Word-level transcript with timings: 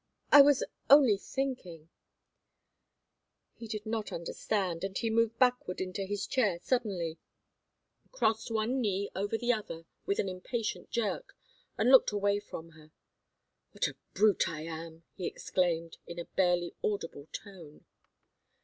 "I 0.31 0.41
was 0.41 0.63
only 0.89 1.15
thinking" 1.15 1.89
He 3.59 3.67
did 3.67 3.85
not 3.85 4.11
understand, 4.11 4.83
and 4.83 4.97
he 4.97 5.11
moved 5.11 5.37
backward 5.37 5.79
into 5.79 6.05
his 6.05 6.25
chair 6.25 6.57
suddenly, 6.59 7.19
crossed 8.11 8.49
one 8.49 8.81
knee 8.81 9.11
over 9.15 9.37
the 9.37 9.53
other 9.53 9.85
with 10.07 10.17
an 10.17 10.27
impatient 10.27 10.89
jerk, 10.89 11.37
and 11.77 11.91
looked 11.91 12.11
away 12.11 12.39
from 12.39 12.71
her. 12.71 12.89
"What 13.73 13.87
a 13.89 13.95
brute 14.15 14.49
I 14.49 14.61
am!" 14.61 15.03
he 15.13 15.27
exclaimed, 15.27 15.99
in 16.07 16.17
a 16.17 16.25
barely 16.25 16.73
audible 16.83 17.27
tone. 17.31 17.85